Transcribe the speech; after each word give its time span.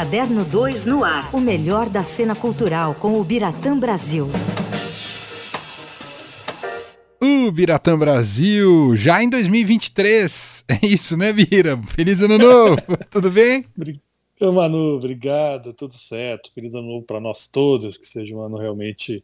Caderno 0.00 0.46
2 0.46 0.86
no 0.86 1.04
ar. 1.04 1.28
O 1.30 1.38
melhor 1.38 1.90
da 1.90 2.02
cena 2.02 2.34
cultural 2.34 2.94
com 2.94 3.20
o 3.20 3.22
Biratã 3.22 3.78
Brasil. 3.78 4.28
O 7.20 7.52
Biratã 7.52 7.98
Brasil, 7.98 8.96
já 8.96 9.22
em 9.22 9.28
2023. 9.28 10.64
É 10.66 10.86
isso, 10.86 11.18
né, 11.18 11.34
Bira? 11.34 11.76
Feliz 11.88 12.22
ano 12.22 12.38
novo. 12.38 12.80
Tudo 13.12 13.30
bem? 13.30 13.66
Ô, 14.40 14.50
Manu, 14.50 14.96
obrigado, 14.96 15.74
tudo 15.74 15.92
certo. 15.92 16.50
Feliz 16.54 16.72
ano 16.72 16.86
novo 16.86 17.04
para 17.04 17.20
nós 17.20 17.46
todos, 17.46 17.98
que 17.98 18.06
seja 18.06 18.34
um 18.34 18.40
ano 18.40 18.56
realmente 18.56 19.22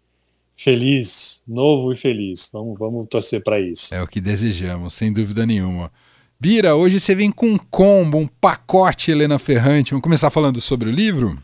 feliz, 0.55 1.43
novo 1.49 1.91
e 1.91 1.97
feliz. 1.97 2.51
Vamos, 2.53 2.79
vamos 2.79 3.07
torcer 3.07 3.43
para 3.43 3.59
isso. 3.59 3.95
É 3.95 4.03
o 4.03 4.07
que 4.07 4.21
desejamos, 4.21 4.93
sem 4.93 5.11
dúvida 5.11 5.47
nenhuma. 5.47 5.91
Bira, 6.39 6.77
hoje 6.77 7.01
você 7.01 7.15
vem 7.15 7.33
com 7.33 7.47
um 7.47 7.59
combo, 7.59 8.19
um 8.19 8.27
pacote 8.27 9.11
Helena 9.11 9.39
Ferrante. 9.39 9.93
Vamos 9.93 10.03
começar 10.03 10.31
falando 10.31 10.61
sobre 10.61 10.87
o 10.87 10.93
livro? 10.93 11.43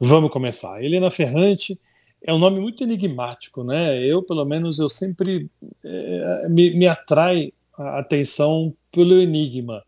Vamos 0.00 0.30
começar. 0.30 0.82
Helena 0.82 1.10
Ferrante 1.10 1.78
é 2.22 2.32
um 2.32 2.38
nome 2.38 2.58
muito 2.58 2.82
enigmático, 2.82 3.62
né? 3.62 4.02
Eu, 4.02 4.22
pelo 4.22 4.46
menos, 4.46 4.78
eu 4.78 4.88
sempre 4.88 5.46
é, 5.84 6.48
me, 6.48 6.74
me 6.74 6.86
atrai 6.86 7.52
a 7.76 7.98
atenção 7.98 8.74
pelo 8.90 9.20
enigma. 9.20 9.84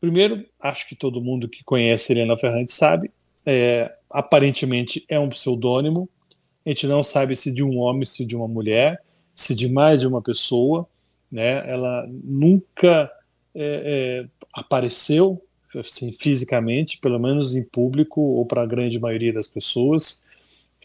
Primeiro, 0.00 0.46
acho 0.60 0.88
que 0.88 0.94
todo 0.94 1.20
mundo 1.20 1.48
que 1.48 1.64
conhece 1.64 2.12
Helena 2.12 2.38
Ferrante 2.38 2.72
sabe, 2.72 3.10
é, 3.44 3.92
aparentemente 4.08 5.04
é 5.08 5.18
um 5.18 5.28
pseudônimo. 5.28 6.08
A 6.64 6.68
gente 6.68 6.86
não 6.86 7.02
sabe 7.02 7.34
se 7.34 7.52
de 7.52 7.64
um 7.64 7.78
homem, 7.78 8.04
se 8.04 8.24
de 8.24 8.36
uma 8.36 8.46
mulher, 8.46 9.02
se 9.34 9.56
de 9.56 9.68
mais 9.68 10.02
de 10.02 10.06
uma 10.06 10.22
pessoa, 10.22 10.86
né? 11.32 11.68
Ela 11.68 12.06
nunca 12.08 13.10
é, 13.54 14.24
é, 14.24 14.28
apareceu 14.54 15.42
assim, 15.78 16.12
fisicamente, 16.12 16.98
pelo 16.98 17.18
menos 17.18 17.54
em 17.54 17.64
público 17.64 18.20
ou 18.20 18.44
para 18.46 18.62
a 18.62 18.66
grande 18.66 18.98
maioria 18.98 19.32
das 19.32 19.48
pessoas. 19.48 20.24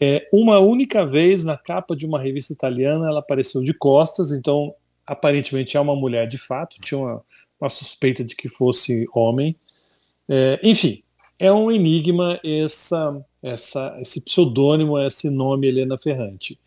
É, 0.00 0.28
uma 0.32 0.58
única 0.58 1.04
vez 1.04 1.42
na 1.44 1.56
capa 1.56 1.96
de 1.96 2.06
uma 2.06 2.20
revista 2.20 2.52
italiana 2.52 3.08
ela 3.08 3.20
apareceu 3.20 3.62
de 3.62 3.74
costas, 3.74 4.30
então 4.30 4.74
aparentemente 5.06 5.76
é 5.76 5.80
uma 5.80 5.96
mulher 5.96 6.28
de 6.28 6.38
fato, 6.38 6.80
tinha 6.80 6.98
uma, 6.98 7.22
uma 7.60 7.70
suspeita 7.70 8.22
de 8.22 8.36
que 8.36 8.48
fosse 8.48 9.06
homem. 9.12 9.56
É, 10.28 10.60
enfim, 10.62 11.02
é 11.38 11.52
um 11.52 11.70
enigma 11.70 12.38
essa, 12.44 13.24
essa, 13.42 13.96
esse 14.00 14.24
pseudônimo, 14.24 14.98
esse 14.98 15.30
nome 15.30 15.68
Helena 15.68 15.98
Ferrante. 15.98 16.58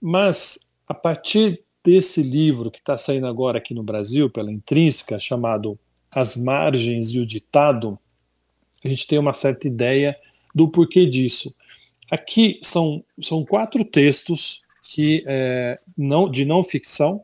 Mas 0.00 0.70
a 0.86 0.94
partir 0.94 1.64
desse 1.84 2.22
livro 2.22 2.70
que 2.70 2.78
está 2.78 2.96
saindo 2.96 3.26
agora 3.26 3.58
aqui 3.58 3.74
no 3.74 3.82
Brasil, 3.82 4.30
pela 4.30 4.50
Intrínseca, 4.50 5.20
chamado 5.20 5.78
As 6.10 6.36
Margens 6.36 7.10
e 7.10 7.18
o 7.18 7.26
Ditado, 7.26 7.98
a 8.84 8.88
gente 8.88 9.06
tem 9.06 9.18
uma 9.18 9.32
certa 9.32 9.68
ideia 9.68 10.16
do 10.54 10.68
porquê 10.68 11.04
disso. 11.04 11.54
Aqui 12.10 12.58
são, 12.62 13.04
são 13.20 13.44
quatro 13.44 13.84
textos 13.84 14.62
que 14.84 15.24
é, 15.26 15.78
não, 15.96 16.30
de 16.30 16.44
não 16.44 16.62
ficção 16.62 17.22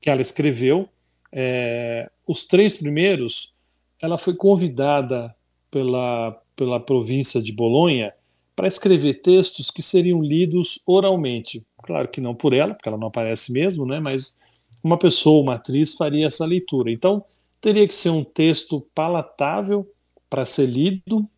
que 0.00 0.10
ela 0.10 0.20
escreveu. 0.20 0.88
É, 1.30 2.10
os 2.26 2.44
três 2.44 2.76
primeiros, 2.76 3.54
ela 4.00 4.18
foi 4.18 4.34
convidada 4.34 5.34
pela, 5.70 6.32
pela 6.56 6.80
província 6.80 7.40
de 7.40 7.52
Bolonha 7.52 8.12
para 8.56 8.66
escrever 8.66 9.20
textos 9.22 9.70
que 9.70 9.82
seriam 9.82 10.22
lidos 10.22 10.80
oralmente. 10.86 11.64
Claro 11.82 12.08
que 12.08 12.20
não 12.20 12.34
por 12.34 12.52
ela, 12.52 12.74
porque 12.74 12.88
ela 12.88 12.98
não 12.98 13.08
aparece 13.08 13.52
mesmo, 13.52 13.84
né? 13.84 14.00
Mas 14.00 14.40
uma 14.82 14.98
pessoa, 14.98 15.42
uma 15.42 15.54
atriz, 15.54 15.94
faria 15.94 16.26
essa 16.26 16.44
leitura. 16.44 16.90
Então, 16.90 17.24
teria 17.60 17.86
que 17.86 17.94
ser 17.94 18.10
um 18.10 18.24
texto 18.24 18.80
palatável 18.94 19.88
para 20.28 20.44
ser 20.44 20.66
lido. 20.66 21.28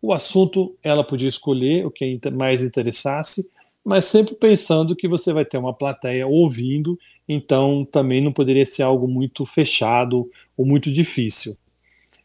O 0.00 0.12
assunto 0.12 0.76
ela 0.82 1.04
podia 1.04 1.28
escolher 1.28 1.84
o 1.86 1.90
que 1.90 2.18
mais 2.32 2.62
interessasse, 2.62 3.50
mas 3.84 4.04
sempre 4.04 4.34
pensando 4.34 4.96
que 4.96 5.08
você 5.08 5.32
vai 5.32 5.44
ter 5.44 5.58
uma 5.58 5.74
plateia 5.74 6.26
ouvindo, 6.26 6.98
então 7.28 7.86
também 7.90 8.20
não 8.20 8.32
poderia 8.32 8.64
ser 8.64 8.82
algo 8.82 9.08
muito 9.08 9.44
fechado 9.44 10.30
ou 10.56 10.64
muito 10.64 10.90
difícil. 10.90 11.56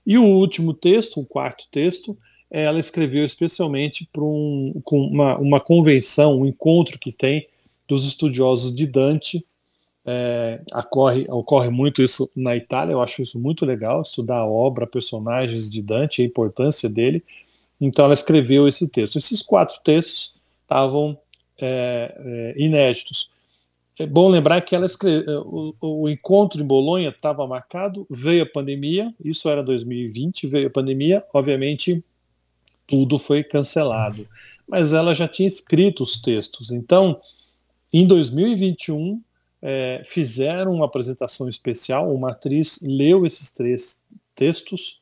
E 0.06 0.18
o 0.18 0.24
último 0.24 0.74
texto, 0.74 1.20
o 1.20 1.26
quarto 1.26 1.68
texto, 1.72 2.18
ela 2.62 2.80
escreveu 2.80 3.26
especialmente 3.26 4.08
para 4.14 4.24
um, 4.24 4.82
uma, 4.90 5.38
uma 5.38 5.60
convenção, 5.60 6.40
um 6.40 6.46
encontro 6.46 6.98
que 6.98 7.12
tem 7.12 7.50
dos 7.86 8.06
estudiosos 8.06 8.74
de 8.74 8.88
Dante. 8.88 9.44
É, 10.06 10.62
ocorre, 10.74 11.26
ocorre 11.30 11.70
muito 11.70 12.02
isso 12.02 12.32
na 12.34 12.56
Itália, 12.56 12.94
eu 12.94 13.02
acho 13.02 13.22
isso 13.22 13.38
muito 13.38 13.66
legal, 13.66 14.02
estudar 14.02 14.38
a 14.38 14.46
obra, 14.46 14.88
personagens 14.88 15.70
de 15.70 15.82
Dante, 15.82 16.22
a 16.22 16.26
importância 16.26 16.88
dele. 16.88 17.22
Então 17.82 18.06
ela 18.06 18.14
escreveu 18.14 18.70
esse 18.70 18.90
texto. 18.90 19.18
Esses 19.18 19.42
quatro 19.42 19.82
textos 19.84 20.34
estavam 20.62 21.18
é, 21.60 22.16
é, 22.18 22.54
inéditos. 22.56 23.30
É 24.00 24.06
bom 24.06 24.30
lembrar 24.30 24.62
que 24.62 24.74
ela 24.74 24.86
escreveu, 24.86 25.42
o, 25.42 26.04
o 26.04 26.10
encontro 26.10 26.62
em 26.62 26.66
Bolonha 26.66 27.10
estava 27.10 27.46
marcado, 27.46 28.08
veio 28.10 28.44
a 28.44 28.46
pandemia, 28.46 29.14
isso 29.24 29.50
era 29.50 29.62
2020, 29.62 30.48
veio 30.48 30.68
a 30.68 30.72
pandemia, 30.72 31.22
obviamente 31.34 32.02
tudo 32.88 33.18
foi 33.20 33.44
cancelado. 33.44 34.28
Mas 34.68 34.94
ela 34.94 35.14
já 35.14 35.28
tinha 35.28 35.48
escrito 35.48 36.04
os 36.04 36.22
textos. 36.22 36.72
Então, 36.72 37.20
em 37.94 38.06
2021, 38.06 39.22
é, 39.62 40.02
fizeram 40.06 40.74
uma 40.74 40.86
apresentação 40.86 41.48
especial. 41.48 42.14
Uma 42.14 42.32
atriz 42.32 42.80
leu 42.82 43.26
esses 43.26 43.52
três 43.52 44.06
textos 44.36 45.00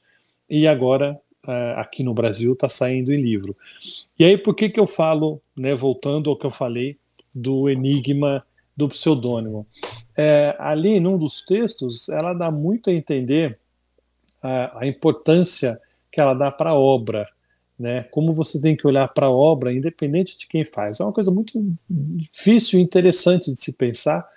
e 0.50 0.68
agora 0.68 1.20
é, 1.48 1.74
aqui 1.78 2.04
no 2.04 2.14
Brasil 2.14 2.54
está 2.54 2.70
saindo 2.70 3.12
em 3.12 3.22
livro. 3.22 3.56
E 4.18 4.24
aí, 4.24 4.38
por 4.38 4.56
que, 4.56 4.70
que 4.70 4.80
eu 4.80 4.88
falo, 4.88 5.42
né, 5.58 5.74
voltando 5.74 6.30
ao 6.30 6.38
que 6.38 6.46
eu 6.46 6.52
falei 6.52 6.98
do 7.36 7.70
enigma 7.70 8.46
do 8.76 8.88
pseudônimo? 8.88 9.68
É, 10.16 10.56
ali, 10.60 11.00
num 11.00 11.18
dos 11.18 11.44
textos, 11.44 12.08
ela 12.10 12.34
dá 12.34 12.52
muito 12.52 12.90
a 12.90 12.94
entender 12.94 13.60
a, 14.42 14.80
a 14.80 14.88
importância 14.88 15.80
que 16.12 16.22
ela 16.22 16.34
dá 16.34 16.52
para 16.52 16.70
a 16.70 16.76
obra 16.76 17.28
né? 17.78 18.04
Como 18.04 18.34
você 18.34 18.62
tem 18.62 18.76
que 18.76 18.86
olhar 18.86 19.08
para 19.08 19.28
a 19.28 19.32
obra, 19.32 19.74
independente 19.74 20.38
de 20.38 20.48
quem 20.48 20.64
faz. 20.64 21.00
É 21.00 21.04
uma 21.04 21.14
coisa 21.14 21.32
muito 21.32 21.60
difícil 21.90 22.80
e 22.80 22.84
interessante 22.84 23.52
de 23.52 23.60
se 23.60 23.74
pensar, 23.74 24.28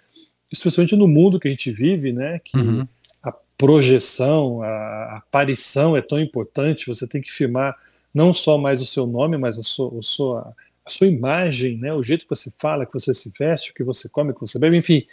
especialmente 0.51 0.97
no 0.97 1.07
mundo 1.07 1.39
que 1.39 1.49
a 1.49 1.51
gente 1.51 1.71
vive, 1.71 2.13
né? 2.13 2.41
Que 2.45 2.57
uhum. 2.57 2.87
a 3.23 3.33
projeção, 3.57 4.63
a 4.63 5.19
aparição 5.19 5.97
é 5.97 6.01
tão 6.01 6.21
importante. 6.21 6.87
Você 6.87 7.07
tem 7.07 7.21
que 7.21 7.31
firmar 7.31 7.77
não 8.13 8.33
só 8.33 8.57
mais 8.57 8.81
o 8.81 8.87
seu 8.87 9.07
nome, 9.07 9.37
mas 9.37 9.59
a 9.59 9.63
sua, 9.63 9.99
a 9.99 10.03
sua, 10.03 10.55
a 10.85 10.91
sua 10.91 11.07
imagem, 11.07 11.77
né? 11.79 11.93
O 11.93 12.03
jeito 12.03 12.25
que 12.25 12.35
você 12.35 12.51
fala, 12.59 12.87
que 12.87 12.95
você 12.95 13.13
se 13.13 13.31
veste, 13.39 13.71
o 13.71 13.75
que 13.75 13.85
você 13.85 14.09
come, 14.09 14.31
o 14.31 14.35
que 14.35 14.41
você 14.41 14.59
bebe, 14.59 14.77
enfim, 14.77 15.07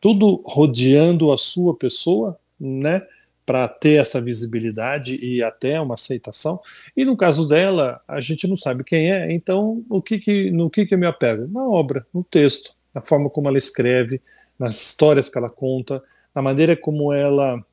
tudo 0.00 0.42
rodeando 0.44 1.32
a 1.32 1.38
sua 1.38 1.74
pessoa, 1.74 2.38
né? 2.58 3.02
Para 3.44 3.66
ter 3.66 4.00
essa 4.00 4.20
visibilidade 4.20 5.16
e 5.16 5.42
até 5.42 5.80
uma 5.80 5.94
aceitação. 5.94 6.60
E 6.96 7.04
no 7.04 7.16
caso 7.16 7.48
dela, 7.48 8.00
a 8.06 8.20
gente 8.20 8.46
não 8.46 8.56
sabe 8.56 8.84
quem 8.84 9.10
é, 9.10 9.32
então 9.32 9.84
o 9.88 10.00
que, 10.00 10.18
que 10.18 10.50
no 10.50 10.70
que, 10.70 10.86
que 10.86 10.94
eu 10.94 10.98
me 10.98 11.06
apego? 11.06 11.48
Na 11.48 11.66
obra, 11.66 12.06
no 12.12 12.22
texto, 12.22 12.74
na 12.94 13.00
forma 13.00 13.28
como 13.28 13.48
ela 13.48 13.58
escreve, 13.58 14.20
nas 14.58 14.74
histórias 14.74 15.28
que 15.28 15.38
ela 15.38 15.50
conta, 15.50 16.02
na 16.34 16.42
maneira 16.42 16.76
como 16.76 17.12
ela 17.12 17.64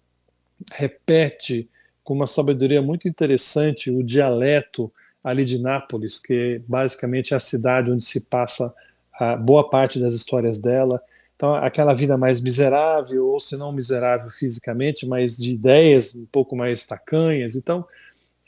repete 0.73 1.69
com 2.03 2.13
uma 2.13 2.25
sabedoria 2.25 2.81
muito 2.81 3.07
interessante 3.07 3.91
o 3.91 4.01
dialeto 4.01 4.91
ali 5.23 5.43
de 5.43 5.59
Nápoles, 5.59 6.17
que 6.19 6.61
basicamente 6.67 7.33
é 7.33 7.37
a 7.37 7.39
cidade 7.39 7.91
onde 7.91 8.05
se 8.05 8.29
passa 8.29 8.73
a 9.19 9.35
boa 9.35 9.69
parte 9.69 9.99
das 9.99 10.13
histórias 10.13 10.57
dela. 10.57 11.01
Então, 11.37 11.53
aquela 11.53 11.93
vida 11.93 12.17
mais 12.17 12.41
miserável, 12.41 13.27
ou 13.27 13.39
se 13.39 13.55
não 13.55 13.71
miserável 13.71 14.31
fisicamente, 14.31 15.05
mas 15.05 15.37
de 15.37 15.53
ideias 15.53 16.15
um 16.15 16.25
pouco 16.25 16.55
mais 16.55 16.83
tacanhas. 16.83 17.55
Então, 17.55 17.85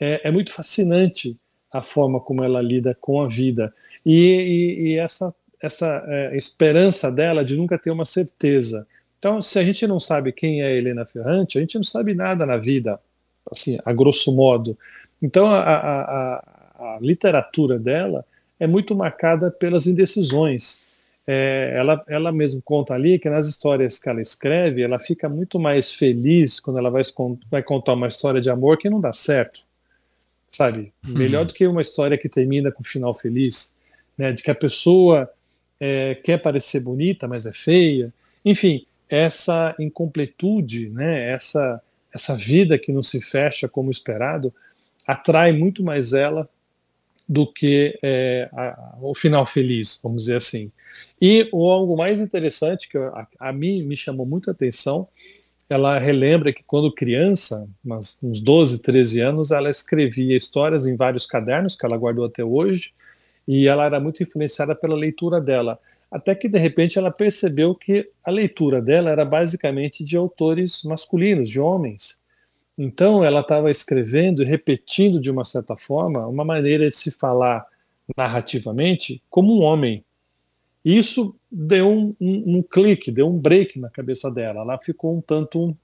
é, 0.00 0.28
é 0.28 0.30
muito 0.32 0.52
fascinante 0.52 1.38
a 1.72 1.80
forma 1.82 2.18
como 2.18 2.42
ela 2.42 2.60
lida 2.60 2.96
com 3.00 3.22
a 3.22 3.28
vida. 3.28 3.72
E, 4.04 4.12
e, 4.12 4.88
e 4.88 4.98
essa, 4.98 5.32
essa 5.62 6.04
é, 6.04 6.36
esperança 6.36 7.12
dela 7.12 7.44
de 7.44 7.56
nunca 7.56 7.78
ter 7.78 7.92
uma 7.92 8.04
certeza. 8.04 8.84
Então, 9.18 9.40
se 9.40 9.56
a 9.60 9.62
gente 9.62 9.86
não 9.86 10.00
sabe 10.00 10.32
quem 10.32 10.60
é 10.60 10.74
Helena 10.74 11.06
Ferrante, 11.06 11.58
a 11.58 11.60
gente 11.60 11.76
não 11.76 11.84
sabe 11.84 12.12
nada 12.12 12.44
na 12.44 12.56
vida, 12.56 12.98
assim, 13.52 13.78
a 13.84 13.92
grosso 13.92 14.34
modo. 14.34 14.76
Então, 15.22 15.46
a, 15.46 15.60
a, 15.60 16.02
a, 16.02 16.96
a 16.96 16.98
literatura 17.00 17.78
dela 17.78 18.26
é 18.58 18.66
muito 18.66 18.96
marcada 18.96 19.48
pelas 19.48 19.86
indecisões 19.86 20.89
é, 21.32 21.74
ela, 21.76 22.04
ela 22.08 22.32
mesmo 22.32 22.60
conta 22.60 22.92
ali 22.92 23.16
que 23.16 23.30
nas 23.30 23.46
histórias 23.46 23.96
que 23.96 24.08
ela 24.08 24.20
escreve, 24.20 24.82
ela 24.82 24.98
fica 24.98 25.28
muito 25.28 25.60
mais 25.60 25.92
feliz 25.92 26.58
quando 26.58 26.80
ela 26.80 26.90
vai, 26.90 27.02
vai 27.48 27.62
contar 27.62 27.92
uma 27.92 28.08
história 28.08 28.40
de 28.40 28.50
amor 28.50 28.78
que 28.78 28.90
não 28.90 29.00
dá 29.00 29.12
certo, 29.12 29.60
sabe? 30.50 30.92
Hum. 31.06 31.12
Melhor 31.12 31.44
do 31.44 31.54
que 31.54 31.64
uma 31.68 31.82
história 31.82 32.18
que 32.18 32.28
termina 32.28 32.72
com 32.72 32.80
um 32.80 32.84
final 32.84 33.14
feliz, 33.14 33.78
né? 34.18 34.32
De 34.32 34.42
que 34.42 34.50
a 34.50 34.54
pessoa 34.56 35.30
é, 35.78 36.16
quer 36.16 36.38
parecer 36.38 36.80
bonita, 36.80 37.28
mas 37.28 37.46
é 37.46 37.52
feia. 37.52 38.12
Enfim, 38.44 38.84
essa 39.08 39.72
incompletude, 39.78 40.88
né? 40.88 41.30
Essa, 41.30 41.80
essa 42.12 42.34
vida 42.34 42.76
que 42.76 42.90
não 42.90 43.04
se 43.04 43.20
fecha 43.20 43.68
como 43.68 43.88
esperado, 43.88 44.52
atrai 45.06 45.52
muito 45.52 45.84
mais 45.84 46.12
ela 46.12 46.48
do 47.30 47.46
que 47.46 47.96
é, 48.02 48.50
a, 48.52 48.96
o 49.00 49.14
final 49.14 49.46
feliz, 49.46 50.00
vamos 50.02 50.24
dizer 50.24 50.34
assim. 50.34 50.72
E 51.22 51.48
o 51.52 51.70
algo 51.70 51.96
mais 51.96 52.18
interessante 52.18 52.88
que 52.88 52.98
a, 52.98 53.24
a 53.38 53.52
mim 53.52 53.84
me 53.84 53.96
chamou 53.96 54.26
muita 54.26 54.50
atenção, 54.50 55.06
ela 55.68 55.96
relembra 55.96 56.52
que 56.52 56.64
quando 56.64 56.92
criança, 56.92 57.68
uns 58.20 58.40
12, 58.40 58.82
13 58.82 59.20
anos, 59.20 59.52
ela 59.52 59.70
escrevia 59.70 60.34
histórias 60.34 60.88
em 60.88 60.96
vários 60.96 61.24
cadernos 61.24 61.76
que 61.76 61.86
ela 61.86 61.96
guardou 61.96 62.24
até 62.24 62.42
hoje, 62.42 62.92
e 63.46 63.68
ela 63.68 63.84
era 63.84 64.00
muito 64.00 64.20
influenciada 64.24 64.74
pela 64.74 64.96
leitura 64.96 65.40
dela. 65.40 65.78
Até 66.10 66.34
que 66.34 66.48
de 66.48 66.58
repente 66.58 66.98
ela 66.98 67.12
percebeu 67.12 67.76
que 67.76 68.10
a 68.24 68.30
leitura 68.32 68.82
dela 68.82 69.08
era 69.08 69.24
basicamente 69.24 70.02
de 70.02 70.16
autores 70.16 70.82
masculinos, 70.82 71.48
de 71.48 71.60
homens. 71.60 72.24
Então 72.76 73.24
ela 73.24 73.40
estava 73.40 73.70
escrevendo 73.70 74.42
e 74.42 74.46
repetindo 74.46 75.20
de 75.20 75.30
uma 75.30 75.44
certa 75.44 75.76
forma 75.76 76.26
uma 76.26 76.44
maneira 76.44 76.86
de 76.86 76.96
se 76.96 77.10
falar 77.10 77.66
narrativamente 78.16 79.22
como 79.28 79.58
um 79.58 79.62
homem. 79.62 80.04
Isso 80.84 81.36
deu 81.50 81.90
um, 81.90 82.14
um, 82.20 82.58
um 82.58 82.62
clique, 82.62 83.12
deu 83.12 83.28
um 83.28 83.38
break 83.38 83.78
na 83.78 83.90
cabeça 83.90 84.30
dela. 84.30 84.60
Ela 84.60 84.78
ficou 84.78 85.16
um 85.16 85.20
tanto 85.20 85.76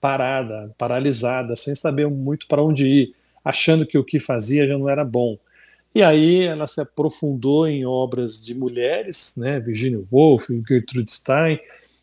parada, 0.00 0.74
paralisada, 0.78 1.54
sem 1.56 1.74
saber 1.74 2.08
muito 2.08 2.46
para 2.46 2.62
onde 2.62 2.86
ir, 2.86 3.14
achando 3.44 3.84
que 3.84 3.98
o 3.98 4.04
que 4.04 4.18
fazia 4.18 4.66
já 4.66 4.78
não 4.78 4.88
era 4.88 5.04
bom. 5.04 5.38
E 5.94 6.02
aí 6.02 6.44
ela 6.44 6.66
se 6.66 6.80
aprofundou 6.80 7.66
em 7.66 7.84
obras 7.84 8.44
de 8.44 8.54
mulheres, 8.54 9.34
né, 9.36 9.58
Virginia 9.58 10.02
Woolf, 10.12 10.48
Gertrude 10.66 11.10
Stein, 11.10 11.58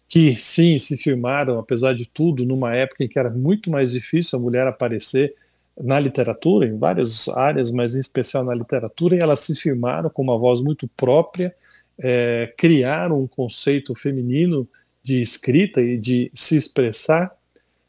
que 0.07 0.36
sim 0.36 0.78
se 0.78 0.98
firmaram, 0.98 1.57
apesar 1.57 1.94
de 1.94 2.07
tudo, 2.07 2.46
numa 2.46 2.75
época 2.75 3.04
em 3.04 3.07
que 3.07 3.18
era 3.18 3.30
muito 3.30 3.72
mais 3.72 3.92
difícil 3.92 4.38
a 4.38 4.42
mulher 4.42 4.68
aparecer 4.68 5.34
na 5.81 6.00
literatura, 6.00 6.68
em 6.68 6.78
várias 6.78 7.28
áreas, 7.30 7.72
mas 7.72 7.96
em 7.96 8.00
especial 8.00 8.44
na 8.44 8.54
literatura, 8.54 9.16
e 9.16 9.19
elas 9.19 9.40
se 9.42 9.56
firmaram 9.56 10.10
com 10.10 10.22
uma 10.22 10.38
voz 10.38 10.62
muito 10.62 10.88
própria, 10.88 11.54
é, 11.98 12.54
criaram 12.57 13.22
um 13.22 13.28
conceito 13.28 13.94
feminino 13.96 14.68
de 15.04 15.22
escrita 15.22 15.81
e 15.81 15.98
de 15.98 16.31
se 16.34 16.56
expressar, 16.56 17.36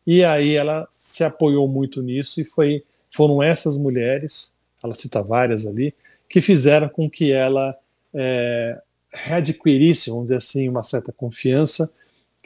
e 0.06 0.24
aí 0.24 0.54
ela 0.54 0.86
se 0.90 1.22
apoiou 1.22 1.68
muito 1.68 2.02
nisso, 2.02 2.40
e 2.40 2.44
foi, 2.44 2.82
foram 3.10 3.42
essas 3.42 3.76
mulheres 3.76 4.56
ela 4.82 4.94
cita 4.94 5.22
várias 5.22 5.66
ali, 5.66 5.94
que 6.28 6.40
fizeram 6.40 6.88
com 6.88 7.08
que 7.08 7.32
ela 7.32 7.76
é, 8.14 8.80
readquirisse, 9.12 10.10
vamos 10.10 10.26
dizer 10.26 10.36
assim, 10.36 10.68
uma 10.68 10.82
certa 10.82 11.12
confiança, 11.12 11.92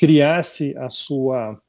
criasse 0.00 0.74
a 0.78 0.88
sua, 0.88 1.60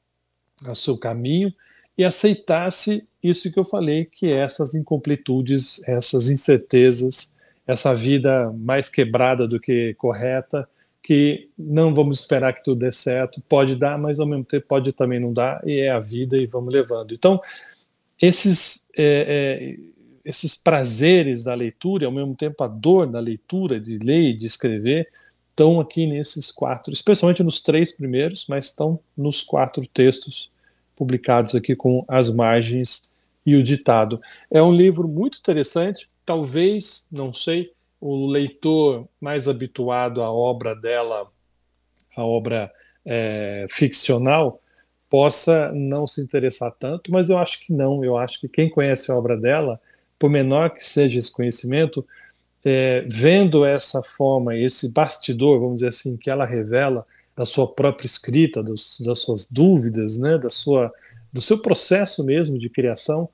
a 0.64 0.74
seu 0.74 0.96
caminho 0.96 1.52
e 1.98 2.02
aceitasse 2.02 3.06
isso 3.22 3.52
que 3.52 3.58
eu 3.58 3.64
falei, 3.64 4.06
que 4.06 4.24
é 4.24 4.38
essas 4.38 4.74
incompletudes, 4.74 5.86
essas 5.86 6.30
incertezas, 6.30 7.34
essa 7.66 7.94
vida 7.94 8.50
mais 8.52 8.88
quebrada 8.88 9.46
do 9.46 9.60
que 9.60 9.92
correta, 9.98 10.66
que 11.02 11.50
não 11.58 11.94
vamos 11.94 12.20
esperar 12.20 12.54
que 12.54 12.64
tudo 12.64 12.78
dê 12.78 12.90
certo, 12.90 13.42
pode 13.46 13.76
dar, 13.76 13.98
mas 13.98 14.18
ao 14.18 14.26
mesmo 14.26 14.46
tempo 14.46 14.66
pode 14.66 14.94
também 14.94 15.20
não 15.20 15.34
dar, 15.34 15.60
e 15.68 15.80
é 15.80 15.90
a 15.90 16.00
vida 16.00 16.38
e 16.38 16.46
vamos 16.46 16.72
levando. 16.72 17.12
Então, 17.12 17.38
esses 18.18 18.88
é, 18.96 19.76
é, 19.76 19.76
esses 20.24 20.56
prazeres 20.56 21.44
da 21.44 21.52
leitura 21.52 22.04
e 22.04 22.06
ao 22.06 22.12
mesmo 22.12 22.34
tempo 22.34 22.64
a 22.64 22.68
dor 22.68 23.06
da 23.06 23.20
leitura, 23.20 23.78
de 23.78 23.98
ler 23.98 24.30
e 24.30 24.34
de 24.34 24.46
escrever, 24.46 25.06
estão 25.52 25.78
aqui 25.78 26.06
nesses 26.06 26.50
quatro, 26.50 26.92
especialmente 26.92 27.42
nos 27.42 27.60
três 27.60 27.92
primeiros, 27.92 28.46
mas 28.48 28.66
estão 28.66 28.98
nos 29.16 29.42
quatro 29.42 29.86
textos 29.86 30.50
publicados 30.96 31.54
aqui 31.54 31.76
com 31.76 32.04
as 32.08 32.30
margens 32.30 33.14
e 33.44 33.54
o 33.54 33.62
ditado. 33.62 34.20
É 34.50 34.62
um 34.62 34.72
livro 34.72 35.06
muito 35.06 35.38
interessante, 35.38 36.08
talvez, 36.24 37.06
não 37.12 37.32
sei, 37.32 37.72
o 38.00 38.26
leitor 38.26 39.06
mais 39.20 39.46
habituado 39.46 40.22
à 40.22 40.32
obra 40.32 40.74
dela, 40.74 41.30
a 42.16 42.24
obra 42.24 42.72
é, 43.04 43.66
ficcional, 43.68 44.60
possa 45.08 45.70
não 45.72 46.06
se 46.06 46.22
interessar 46.22 46.72
tanto, 46.72 47.12
mas 47.12 47.28
eu 47.28 47.36
acho 47.36 47.60
que 47.60 47.72
não. 47.72 48.02
Eu 48.02 48.16
acho 48.16 48.40
que 48.40 48.48
quem 48.48 48.70
conhece 48.70 49.10
a 49.10 49.16
obra 49.16 49.36
dela 49.36 49.78
por 50.18 50.30
menor 50.30 50.70
que 50.70 50.82
seja 50.82 51.18
esse 51.18 51.30
conhecimento, 51.30 52.06
é, 52.64 53.04
vendo 53.08 53.64
essa 53.64 54.02
forma, 54.02 54.56
esse 54.56 54.92
bastidor, 54.92 55.60
vamos 55.60 55.76
dizer 55.76 55.88
assim, 55.88 56.16
que 56.16 56.30
ela 56.30 56.44
revela 56.44 57.04
da 57.34 57.44
sua 57.44 57.66
própria 57.66 58.06
escrita, 58.06 58.62
dos, 58.62 59.00
das 59.00 59.20
suas 59.20 59.46
dúvidas, 59.50 60.18
né, 60.18 60.38
da 60.38 60.50
sua, 60.50 60.92
do 61.32 61.40
seu 61.40 61.58
processo 61.58 62.24
mesmo 62.24 62.58
de 62.58 62.68
criação, 62.68 63.28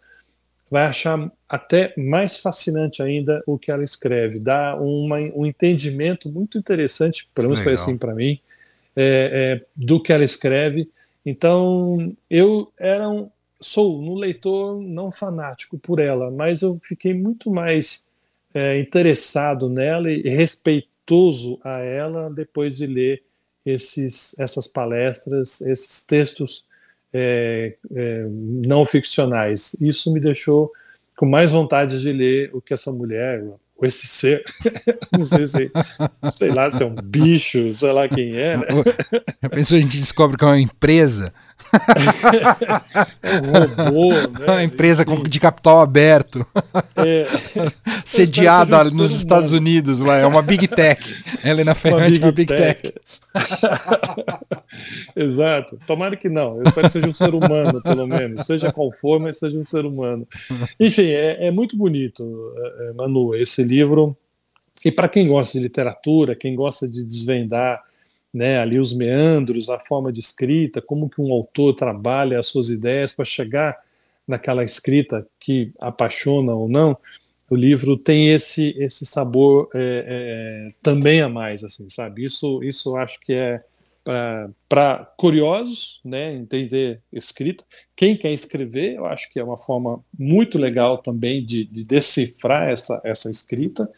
vai 0.71 0.85
achar 0.85 1.31
até 1.49 1.95
mais 1.97 2.37
fascinante 2.39 3.03
ainda 3.03 3.43
o 3.47 3.59
que 3.59 3.71
ela 3.71 3.83
escreve, 3.83 4.39
dá 4.39 4.77
uma, 4.77 5.17
um 5.17 5.47
entendimento 5.47 6.31
muito 6.31 6.59
interessante, 6.59 7.29
pelo 7.35 7.49
menos 7.49 7.63
foi 7.63 7.73
assim 7.73 7.97
para 7.97 8.15
mim, 8.15 8.39
é, 8.95 9.61
é, 9.63 9.67
do 9.75 10.03
que 10.03 10.13
ela 10.13 10.25
escreve. 10.25 10.91
Então, 11.25 12.15
eu 12.29 12.71
era 12.79 13.09
um, 13.09 13.31
sou 13.61 14.01
um 14.01 14.15
leitor 14.15 14.81
não 14.81 15.11
fanático 15.11 15.79
por 15.79 15.99
ela, 15.99 16.31
mas 16.31 16.63
eu 16.63 16.79
fiquei 16.83 17.15
muito 17.15 17.51
mais 17.51 18.11
é, 18.59 18.81
interessado 18.81 19.69
nela 19.69 20.11
e 20.11 20.29
respeitoso 20.29 21.61
a 21.63 21.79
ela 21.79 22.29
depois 22.29 22.77
de 22.77 22.87
ler 22.87 23.23
esses, 23.65 24.37
essas 24.39 24.67
palestras, 24.67 25.61
esses 25.61 26.05
textos 26.05 26.65
é, 27.13 27.77
é, 27.95 28.27
não 28.29 28.85
ficcionais. 28.85 29.75
Isso 29.81 30.13
me 30.13 30.19
deixou 30.19 30.73
com 31.17 31.25
mais 31.25 31.53
vontade 31.53 32.01
de 32.01 32.13
ler 32.13 32.51
o 32.53 32.61
que 32.61 32.75
essa 32.75 32.91
mulher, 32.91 33.45
ou 33.77 33.87
esse 33.87 34.09
ser, 34.09 34.45
não 35.17 35.25
sei 35.25 35.47
se, 35.47 35.71
sei 36.35 36.51
lá, 36.51 36.69
se 36.69 36.83
é 36.83 36.87
um 36.87 36.97
bicho, 36.97 37.73
sei 37.75 37.93
lá 37.93 38.09
quem 38.09 38.37
é. 38.37 38.57
Né? 38.57 38.67
Pessoa 39.51 39.79
a 39.79 39.83
gente 39.83 39.99
descobre 39.99 40.37
que 40.37 40.45
é 40.45 40.49
uma 40.49 40.61
empresa 40.61 41.33
é 43.23 43.41
um 43.41 43.85
robô, 43.85 44.13
né? 44.39 44.47
Uma 44.47 44.65
empresa 44.65 45.05
com, 45.05 45.23
de 45.23 45.41
capital 45.41 45.81
aberto. 45.81 46.47
É. 46.97 47.27
Sediada 48.05 48.85
nos 48.85 49.13
Estados 49.13 49.53
humano. 49.53 49.67
Unidos, 49.67 50.01
lá. 50.01 50.17
É 50.17 50.27
uma 50.27 50.43
Big 50.43 50.69
Tech. 50.69 51.03
Helena 51.45 51.75
Ferrante 51.75 52.21
é 52.21 52.25
uma 52.25 52.33
Big, 52.33 52.47
Tech. 52.47 52.83
tech. 52.83 52.95
Exato. 55.15 55.79
Tomara 55.87 56.17
que 56.17 56.29
não. 56.29 56.57
Eu 56.57 56.65
espero 56.65 56.87
que 56.87 56.93
seja 56.93 57.09
um 57.09 57.13
ser 57.13 57.35
humano, 57.35 57.83
pelo 57.83 58.07
menos. 58.07 58.47
Seja 58.47 58.73
qual 58.73 58.91
for, 58.93 59.21
mas 59.21 59.39
seja 59.39 59.59
um 59.59 59.65
ser 59.65 59.85
humano. 59.85 60.27
Enfim, 60.79 61.09
é, 61.11 61.49
é 61.49 61.51
muito 61.51 61.77
bonito, 61.77 62.55
é, 62.57 62.89
é, 62.89 62.93
Manu, 62.93 63.35
esse 63.35 63.63
livro. 63.63 64.17
E 64.85 64.93
para 64.93 65.09
quem 65.09 65.27
gosta 65.29 65.59
de 65.59 65.65
literatura, 65.65 66.37
quem 66.37 66.55
gosta 66.55 66.89
de 66.89 67.05
desvendar 67.05 67.83
né, 68.33 68.59
ali 68.59 68.79
os 68.79 68.93
meandros, 68.95 69.69
a 69.69 69.79
forma 69.79 70.13
de 70.13 70.21
escrita, 70.21 70.83
como 70.83 71.09
que 71.09 71.21
um 71.21 71.33
autor 71.33 71.75
trabalha 71.75 72.39
as 72.39 72.47
suas 72.47 72.69
ideias 72.69 73.13
para 73.13 73.25
chegar 73.25 73.77
naquela 74.27 74.63
escrita 74.63 75.27
que 75.41 75.73
apaixona 75.81 76.53
ou 76.53 76.69
não, 76.69 76.97
o 77.51 77.57
livro 77.57 77.97
tem 77.97 78.29
esse 78.29 78.75
esse 78.79 79.07
sabor 79.07 79.71
é, 79.75 80.05
é, 80.07 80.75
também 80.83 81.23
a 81.23 81.29
mais, 81.29 81.65
assim, 81.65 81.89
sabe? 81.89 82.25
Isso 82.25 82.63
isso 82.63 82.97
acho 82.97 83.19
que 83.21 83.33
é 83.33 83.63
para 84.69 85.05
curiosos, 85.19 86.01
né, 86.03 86.35
entender 86.35 87.03
escrita. 87.13 87.63
Quem 87.95 88.17
quer 88.17 88.33
escrever, 88.33 88.95
eu 88.95 89.05
acho 89.05 89.31
que 89.31 89.39
é 89.39 89.45
uma 89.45 89.59
forma 89.59 90.03
muito 90.19 90.57
legal 90.57 90.97
também 90.97 91.45
de, 91.45 91.65
de 91.65 91.85
decifrar 91.85 92.71
essa 92.71 93.01
essa 93.05 93.31
escrita. 93.31 93.91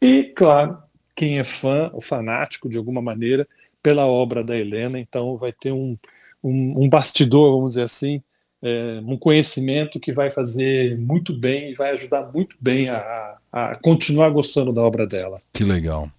E 0.00 0.24
claro, 0.24 0.78
quem 1.14 1.40
é 1.40 1.44
fã, 1.44 1.90
o 1.92 2.00
fanático 2.00 2.68
de 2.68 2.78
alguma 2.78 3.02
maneira, 3.02 3.48
pela 3.88 4.04
obra 4.04 4.44
da 4.44 4.54
Helena, 4.54 5.00
então 5.00 5.38
vai 5.38 5.50
ter 5.50 5.72
um, 5.72 5.96
um, 6.44 6.84
um 6.84 6.88
bastidor, 6.90 7.56
vamos 7.56 7.70
dizer 7.70 7.84
assim, 7.84 8.22
é, 8.62 9.00
um 9.02 9.16
conhecimento 9.16 9.98
que 9.98 10.12
vai 10.12 10.30
fazer 10.30 10.98
muito 10.98 11.32
bem 11.32 11.70
e 11.70 11.74
vai 11.74 11.92
ajudar 11.92 12.30
muito 12.30 12.54
bem 12.60 12.90
a, 12.90 13.38
a 13.50 13.76
continuar 13.76 14.28
gostando 14.28 14.74
da 14.74 14.82
obra 14.82 15.06
dela. 15.06 15.40
Que 15.54 15.64
legal. 15.64 16.10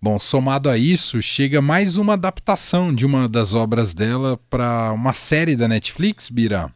Bom, 0.00 0.18
somado 0.18 0.68
a 0.68 0.76
isso, 0.76 1.22
chega 1.22 1.62
mais 1.62 1.96
uma 1.96 2.14
adaptação 2.14 2.92
de 2.92 3.06
uma 3.06 3.28
das 3.28 3.54
obras 3.54 3.94
dela 3.94 4.36
para 4.50 4.90
uma 4.92 5.14
série 5.14 5.54
da 5.54 5.68
Netflix, 5.68 6.28
Bira. 6.28 6.74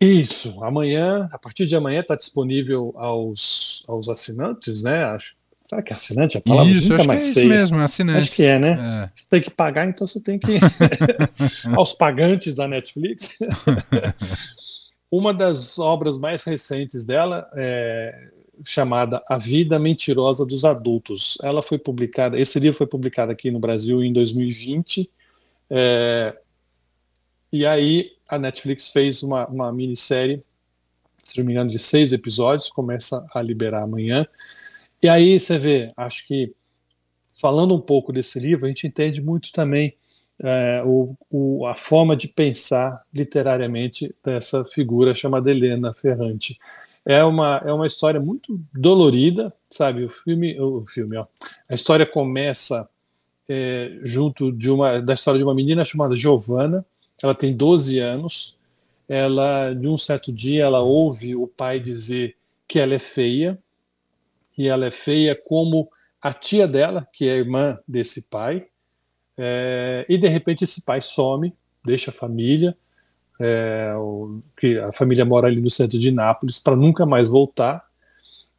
Isso, 0.00 0.64
amanhã, 0.64 1.28
a 1.30 1.36
partir 1.36 1.66
de 1.66 1.76
amanhã 1.76 2.00
está 2.00 2.16
disponível 2.16 2.94
aos, 2.96 3.84
aos 3.86 4.08
assinantes, 4.08 4.82
né? 4.82 5.04
Acho 5.04 5.34
Será 5.72 5.82
que 5.82 5.92
é 5.92 5.96
assinante? 5.96 6.36
A 6.36 6.40
palavra 6.42 6.70
isso, 6.70 6.82
nunca 6.82 6.96
acho 6.96 7.08
mais 7.08 7.24
que 7.24 7.30
é 7.30 7.32
sei. 7.32 7.42
isso 7.44 7.52
mesmo, 7.52 7.80
é 7.80 7.84
assinante. 7.84 8.18
Acho 8.18 8.36
que 8.36 8.42
é, 8.42 8.58
né? 8.58 8.70
É. 8.70 9.10
Você 9.14 9.24
tem 9.30 9.40
que 9.40 9.50
pagar, 9.50 9.88
então 9.88 10.06
você 10.06 10.22
tem 10.22 10.38
que. 10.38 10.58
aos 11.74 11.94
pagantes 11.94 12.56
da 12.56 12.68
Netflix. 12.68 13.38
Uma 15.10 15.32
das 15.32 15.78
obras 15.78 16.18
mais 16.18 16.42
recentes 16.42 17.06
dela 17.06 17.48
é 17.54 18.28
chamada 18.64 19.22
A 19.30 19.38
Vida 19.38 19.78
Mentirosa 19.78 20.44
dos 20.44 20.62
Adultos. 20.62 21.38
Ela 21.42 21.62
foi 21.62 21.78
publicada, 21.78 22.38
esse 22.38 22.60
livro 22.60 22.76
foi 22.76 22.86
publicado 22.86 23.32
aqui 23.32 23.50
no 23.50 23.58
Brasil 23.58 24.02
em 24.02 24.12
2020. 24.12 25.10
É, 25.70 26.36
e 27.50 27.64
aí 27.64 28.10
a 28.28 28.38
Netflix 28.38 28.90
fez 28.90 29.22
uma, 29.22 29.46
uma 29.46 29.72
minissérie 29.72 30.44
se 31.24 31.38
não 31.38 31.46
me 31.46 31.52
engano, 31.52 31.70
de 31.70 31.78
seis 31.78 32.12
episódios, 32.12 32.68
começa 32.68 33.24
a 33.32 33.40
liberar 33.40 33.82
amanhã. 33.82 34.26
E 35.02 35.08
aí 35.08 35.38
você 35.38 35.58
vê, 35.58 35.88
acho 35.96 36.26
que 36.28 36.54
falando 37.34 37.74
um 37.74 37.80
pouco 37.80 38.12
desse 38.12 38.38
livro, 38.38 38.66
a 38.66 38.68
gente 38.68 38.86
entende 38.86 39.20
muito 39.20 39.50
também 39.50 39.96
é, 40.38 40.82
o, 40.84 41.16
o, 41.28 41.66
a 41.66 41.74
forma 41.74 42.16
de 42.16 42.28
pensar 42.28 43.02
literariamente 43.12 44.14
dessa 44.24 44.64
figura 44.64 45.14
chamada 45.14 45.50
Helena 45.50 45.92
Ferrante. 45.92 46.56
É 47.04 47.24
uma, 47.24 47.60
é 47.64 47.72
uma 47.72 47.86
história 47.86 48.20
muito 48.20 48.60
dolorida, 48.72 49.52
sabe? 49.68 50.04
O 50.04 50.08
filme, 50.08 50.58
o 50.60 50.84
filme, 50.86 51.16
ó, 51.16 51.26
a 51.68 51.74
história 51.74 52.06
começa 52.06 52.88
é, 53.48 53.98
junto 54.02 54.52
de 54.52 54.70
uma 54.70 55.00
da 55.00 55.14
história 55.14 55.38
de 55.38 55.44
uma 55.44 55.54
menina 55.54 55.84
chamada 55.84 56.14
Giovanna. 56.14 56.86
Ela 57.20 57.34
tem 57.34 57.56
12 57.56 57.98
anos. 57.98 58.56
Ela, 59.08 59.74
de 59.74 59.88
um 59.88 59.98
certo 59.98 60.32
dia, 60.32 60.62
ela 60.62 60.80
ouve 60.80 61.34
o 61.34 61.48
pai 61.48 61.80
dizer 61.80 62.36
que 62.68 62.78
ela 62.78 62.94
é 62.94 63.00
feia 63.00 63.58
e 64.56 64.68
ela 64.68 64.86
é 64.86 64.90
feia 64.90 65.34
como 65.34 65.88
a 66.20 66.32
tia 66.32 66.68
dela, 66.68 67.06
que 67.12 67.28
é 67.28 67.36
irmã 67.36 67.78
desse 67.86 68.22
pai. 68.22 68.66
É, 69.36 70.06
e 70.08 70.18
de 70.18 70.28
repente 70.28 70.64
esse 70.64 70.84
pai 70.84 71.00
some, 71.00 71.54
deixa 71.84 72.10
a 72.10 72.14
família, 72.14 72.76
é, 73.40 73.92
o, 73.96 74.40
que 74.56 74.78
a 74.78 74.92
família 74.92 75.24
mora 75.24 75.48
ali 75.48 75.60
no 75.60 75.70
centro 75.70 75.98
de 75.98 76.12
Nápoles, 76.12 76.60
para 76.60 76.76
nunca 76.76 77.04
mais 77.04 77.28
voltar. 77.28 77.84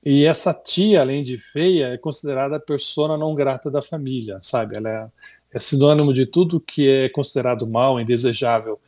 E 0.04 0.26
essa 0.26 0.54
tia, 0.54 1.00
além 1.00 1.24
de 1.24 1.38
feia, 1.38 1.88
é 1.94 1.98
considerada 1.98 2.58
a 2.58 2.60
persona 2.60 3.18
não 3.18 3.34
grata 3.34 3.72
da 3.72 3.82
família, 3.82 4.40
sabe? 4.42 4.76
Ela 4.76 4.90
é, 4.90 5.08
é 5.54 5.60
sinônimo 5.60 6.14
de 6.14 6.26
tudo 6.26 6.60
que 6.60 6.90
é 6.90 7.08
considerado 7.10 7.66
mal, 7.66 8.00
indesejável. 8.02 8.82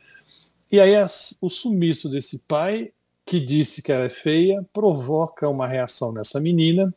E 0.70 0.78
aí 0.78 0.94
as, 0.94 1.38
o 1.40 1.48
sumiço 1.48 2.08
desse 2.08 2.40
pai, 2.40 2.92
que 3.26 3.40
disse 3.40 3.82
que 3.82 3.92
ela 3.92 4.04
é 4.04 4.10
feia, 4.10 4.64
provoca 4.72 5.48
uma 5.48 5.66
reação 5.66 6.12
nessa 6.12 6.40
menina, 6.40 6.94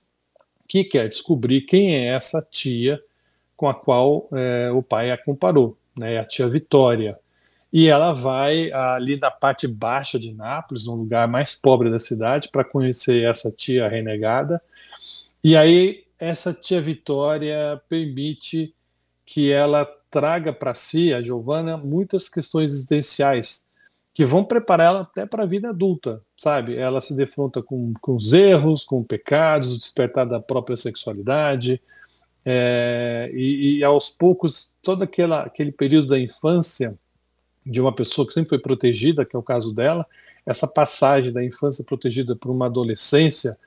que 0.67 0.83
quer 0.83 1.09
descobrir 1.09 1.62
quem 1.62 1.95
é 1.95 2.13
essa 2.13 2.41
tia 2.50 3.01
com 3.57 3.67
a 3.67 3.74
qual 3.74 4.29
é, 4.31 4.71
o 4.71 4.81
pai 4.81 5.12
a 5.12 5.17
comparou, 5.17 5.75
né? 5.98 6.19
A 6.19 6.25
tia 6.25 6.48
Vitória 6.48 7.19
e 7.71 7.88
ela 7.88 8.13
vai 8.13 8.71
ali 8.71 9.17
na 9.19 9.29
parte 9.29 9.67
baixa 9.67 10.19
de 10.19 10.33
Nápoles, 10.33 10.86
no 10.86 10.95
lugar 10.95 11.27
mais 11.27 11.53
pobre 11.53 11.89
da 11.91 12.00
cidade, 12.00 12.50
para 12.51 12.63
conhecer 12.63 13.24
essa 13.24 13.51
tia 13.51 13.88
renegada. 13.88 14.62
E 15.43 15.55
aí 15.55 16.03
essa 16.17 16.51
tia 16.51 16.81
Vitória 16.81 17.79
permite 17.88 18.74
que 19.25 19.51
ela 19.51 19.86
traga 20.09 20.51
para 20.51 20.74
si, 20.74 21.13
a 21.13 21.21
Giovana, 21.21 21.77
muitas 21.77 22.27
questões 22.27 22.71
existenciais 22.71 23.63
que 24.19 24.25
vão 24.25 24.43
preparar 24.43 24.88
ela 24.88 25.01
até 25.03 25.25
para 25.25 25.43
a 25.43 25.45
vida 25.45 25.69
adulta, 25.69 26.21
sabe? 26.38 26.75
Ela 26.75 26.99
se 26.99 27.15
defronta 27.15 27.63
com, 27.63 27.93
com 28.01 28.17
os 28.17 28.33
erros, 28.33 28.83
com 28.83 29.01
pecados, 29.01 29.73
o 29.73 29.79
despertar 29.79 30.25
da 30.25 30.41
própria 30.41 30.75
sexualidade, 30.75 31.81
é, 32.43 33.31
e, 33.33 33.77
e, 33.77 33.83
aos 33.85 34.09
poucos, 34.09 34.75
todo 34.83 35.03
aquela, 35.03 35.43
aquele 35.43 35.71
período 35.71 36.07
da 36.07 36.19
infância 36.19 36.99
de 37.65 37.79
uma 37.79 37.95
pessoa 37.95 38.27
que 38.27 38.33
sempre 38.33 38.49
foi 38.49 38.59
protegida, 38.59 39.23
que 39.23 39.38
é 39.38 39.39
o 39.39 39.41
caso 39.41 39.73
dela, 39.73 40.05
essa 40.45 40.67
passagem 40.67 41.31
da 41.31 41.41
infância 41.41 41.85
protegida 41.85 42.35
para 42.35 42.51
uma 42.51 42.65
adolescência 42.65 43.57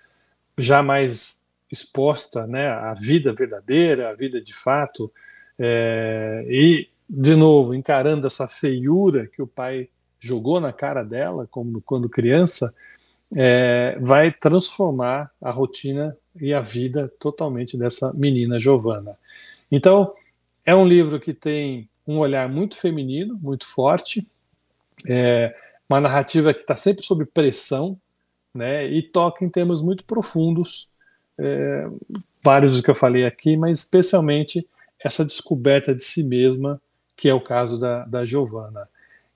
já 0.58 0.82
mais 0.82 1.46
exposta 1.70 2.46
né, 2.46 2.68
à 2.68 2.92
vida 2.92 3.32
verdadeira, 3.32 4.10
à 4.10 4.12
vida 4.12 4.38
de 4.38 4.52
fato, 4.52 5.10
é, 5.58 6.44
e, 6.46 6.90
de 7.08 7.34
novo, 7.34 7.74
encarando 7.74 8.26
essa 8.26 8.46
feiura 8.46 9.26
que 9.26 9.40
o 9.40 9.46
pai 9.46 9.88
jogou 10.22 10.60
na 10.60 10.72
cara 10.72 11.02
dela, 11.02 11.48
como 11.50 11.82
quando 11.82 12.08
criança, 12.08 12.72
é, 13.34 13.98
vai 14.00 14.30
transformar 14.30 15.30
a 15.40 15.50
rotina 15.50 16.16
e 16.40 16.54
a 16.54 16.60
vida 16.60 17.12
totalmente 17.18 17.76
dessa 17.76 18.12
menina 18.12 18.60
Giovanna. 18.60 19.18
Então, 19.70 20.14
é 20.64 20.74
um 20.74 20.86
livro 20.86 21.18
que 21.18 21.34
tem 21.34 21.88
um 22.06 22.18
olhar 22.18 22.48
muito 22.48 22.76
feminino, 22.76 23.36
muito 23.42 23.66
forte, 23.66 24.26
é, 25.08 25.54
uma 25.88 26.00
narrativa 26.00 26.54
que 26.54 26.60
está 26.60 26.76
sempre 26.76 27.02
sob 27.02 27.24
pressão, 27.24 27.98
né, 28.54 28.86
e 28.86 29.02
toca 29.02 29.44
em 29.44 29.48
temas 29.48 29.82
muito 29.82 30.04
profundos, 30.04 30.88
é, 31.38 31.88
vários 32.44 32.72
dos 32.72 32.80
que 32.80 32.90
eu 32.90 32.94
falei 32.94 33.24
aqui, 33.24 33.56
mas 33.56 33.78
especialmente 33.78 34.66
essa 35.00 35.24
descoberta 35.24 35.92
de 35.92 36.02
si 36.02 36.22
mesma, 36.22 36.80
que 37.16 37.28
é 37.28 37.34
o 37.34 37.40
caso 37.40 37.80
da, 37.80 38.04
da 38.04 38.24
Giovanna. 38.24 38.88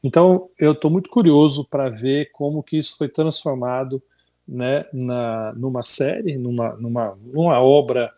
Então, 0.03 0.49
eu 0.59 0.73
estou 0.73 0.91
muito 0.91 1.11
curioso 1.11 1.65
para 1.65 1.88
ver 1.88 2.31
como 2.33 2.62
que 2.62 2.76
isso 2.76 2.97
foi 2.97 3.09
transformado 3.09 4.03
né, 4.47 4.85
na, 4.93 5.53
numa 5.55 5.83
série, 5.83 6.37
numa, 6.37 6.76
numa, 6.76 7.19
numa 7.25 7.61
obra 7.61 8.12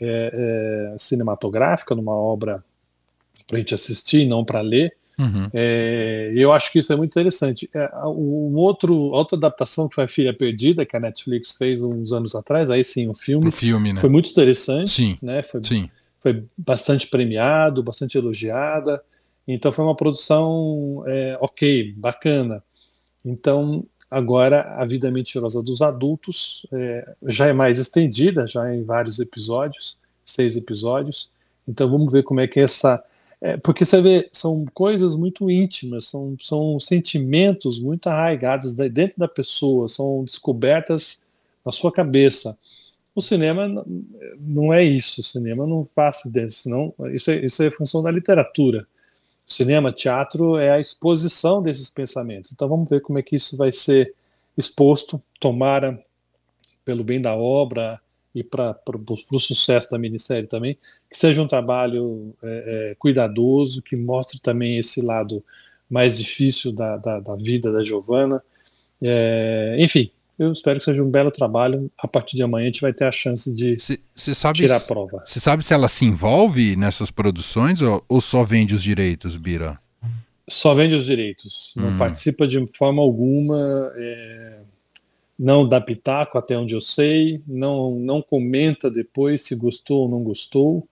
é, 0.00 0.92
é, 0.92 0.98
cinematográfica, 0.98 1.94
numa 1.94 2.14
obra 2.14 2.62
para 3.46 3.56
a 3.56 3.60
gente 3.60 3.74
assistir, 3.74 4.26
não 4.26 4.44
para 4.44 4.60
ler. 4.60 4.94
Uhum. 5.18 5.48
É, 5.52 6.32
eu 6.34 6.52
acho 6.52 6.72
que 6.72 6.78
isso 6.78 6.92
é 6.92 6.96
muito 6.96 7.12
interessante. 7.12 7.68
É, 7.72 7.88
um 8.06 8.54
outro, 8.56 8.94
outra 8.94 9.36
adaptação 9.36 9.88
que 9.88 9.94
foi 9.94 10.04
a 10.04 10.08
Filha 10.08 10.34
Perdida, 10.34 10.84
que 10.84 10.96
a 10.96 11.00
Netflix 11.00 11.54
fez 11.56 11.82
uns 11.82 12.12
anos 12.12 12.34
atrás, 12.34 12.70
aí 12.70 12.82
sim, 12.82 13.08
um 13.08 13.14
filme. 13.14 13.48
O 13.48 13.52
filme, 13.52 13.92
né? 13.92 14.00
Foi 14.00 14.10
muito 14.10 14.30
interessante. 14.30 14.90
Sim. 14.90 15.18
Né? 15.22 15.42
Foi, 15.42 15.62
sim. 15.62 15.88
foi 16.20 16.44
bastante 16.56 17.06
premiado, 17.06 17.82
bastante 17.82 18.18
elogiada. 18.18 19.02
Então 19.46 19.72
foi 19.72 19.84
uma 19.84 19.96
produção 19.96 21.02
é, 21.06 21.36
ok, 21.40 21.92
bacana. 21.96 22.62
Então 23.24 23.84
agora 24.10 24.74
a 24.76 24.84
vida 24.84 25.10
mentirosa 25.10 25.62
dos 25.62 25.80
adultos 25.80 26.66
é, 26.72 27.14
já 27.28 27.46
é 27.46 27.52
mais 27.52 27.78
estendida, 27.78 28.46
já 28.46 28.74
em 28.74 28.84
vários 28.84 29.18
episódios, 29.18 29.96
seis 30.24 30.56
episódios. 30.56 31.30
Então 31.66 31.90
vamos 31.90 32.12
ver 32.12 32.22
como 32.22 32.40
é 32.40 32.46
que 32.46 32.60
essa 32.60 33.02
é, 33.44 33.56
porque 33.56 33.84
você 33.84 34.00
vê, 34.00 34.28
são 34.30 34.64
coisas 34.72 35.16
muito 35.16 35.50
íntimas, 35.50 36.04
são, 36.06 36.36
são 36.38 36.78
sentimentos 36.78 37.80
muito 37.80 38.06
arraigados 38.06 38.72
dentro 38.76 39.18
da 39.18 39.26
pessoa, 39.26 39.88
são 39.88 40.22
descobertas 40.22 41.24
na 41.66 41.72
sua 41.72 41.90
cabeça. 41.90 42.56
O 43.16 43.20
cinema 43.20 43.84
não 44.38 44.72
é 44.72 44.84
isso, 44.84 45.20
o 45.20 45.24
cinema 45.24 45.66
não 45.66 45.84
passa 45.92 46.30
disso, 46.30 46.62
senão 46.62 46.94
isso 47.12 47.32
é, 47.32 47.44
isso 47.44 47.62
é 47.64 47.70
função 47.70 48.00
da 48.00 48.12
literatura. 48.12 48.86
Cinema, 49.52 49.92
teatro 49.92 50.58
é 50.58 50.70
a 50.70 50.80
exposição 50.80 51.62
desses 51.62 51.90
pensamentos. 51.90 52.52
Então 52.52 52.68
vamos 52.68 52.88
ver 52.88 53.00
como 53.00 53.18
é 53.18 53.22
que 53.22 53.36
isso 53.36 53.56
vai 53.56 53.70
ser 53.70 54.14
exposto, 54.56 55.22
tomara 55.40 56.02
pelo 56.84 57.04
bem 57.04 57.20
da 57.20 57.34
obra, 57.34 58.00
e 58.34 58.42
para 58.42 58.74
o 59.30 59.38
sucesso 59.38 59.90
da 59.90 59.98
minissérie 59.98 60.46
também, 60.46 60.78
que 61.10 61.18
seja 61.18 61.42
um 61.42 61.46
trabalho 61.46 62.34
é, 62.42 62.90
é, 62.90 62.94
cuidadoso, 62.94 63.82
que 63.82 63.94
mostre 63.94 64.40
também 64.40 64.78
esse 64.78 65.02
lado 65.02 65.44
mais 65.88 66.18
difícil 66.18 66.72
da, 66.72 66.96
da, 66.96 67.20
da 67.20 67.36
vida 67.36 67.70
da 67.70 67.84
Giovana. 67.84 68.42
É, 69.02 69.76
enfim, 69.78 70.10
eu 70.38 70.50
espero 70.50 70.78
que 70.78 70.84
seja 70.84 71.02
um 71.02 71.10
belo 71.10 71.30
trabalho. 71.30 71.90
A 71.98 72.08
partir 72.08 72.36
de 72.36 72.42
amanhã 72.42 72.64
a 72.64 72.70
gente 72.70 72.80
vai 72.80 72.92
ter 72.92 73.04
a 73.04 73.12
chance 73.12 73.54
de 73.54 73.78
cê, 73.78 73.98
cê 74.14 74.32
tirar 74.52 74.76
a 74.76 74.80
prova. 74.80 75.22
Você 75.24 75.38
sabe 75.38 75.64
se 75.64 75.72
ela 75.74 75.88
se 75.88 76.04
envolve 76.04 76.76
nessas 76.76 77.10
produções 77.10 77.82
ou, 77.82 78.04
ou 78.08 78.20
só 78.20 78.44
vende 78.44 78.74
os 78.74 78.82
direitos, 78.82 79.36
Bira? 79.36 79.78
Só 80.48 80.74
vende 80.74 80.94
os 80.94 81.04
direitos, 81.04 81.74
hum. 81.76 81.82
não 81.82 81.96
participa 81.96 82.46
de 82.46 82.64
forma 82.76 83.00
alguma. 83.00 83.92
É, 83.96 84.58
não 85.38 85.68
dá 85.68 85.80
pitaco 85.80 86.38
até 86.38 86.56
onde 86.56 86.74
eu 86.74 86.80
sei, 86.80 87.42
não, 87.46 87.98
não 87.98 88.22
comenta 88.22 88.90
depois 88.90 89.42
se 89.42 89.56
gostou 89.56 90.02
ou 90.02 90.08
não 90.08 90.22
gostou, 90.22 90.86